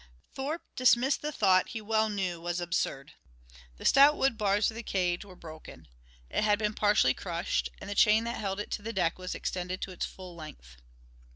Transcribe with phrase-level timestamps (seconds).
[0.33, 3.13] Thorpe dismissed the thought he well knew was absurd.
[3.77, 5.87] The stout wood bars of the cage were broken.
[6.31, 9.35] It had been partially crushed, and the chain that held it to the deck was
[9.35, 10.77] extended to its full length.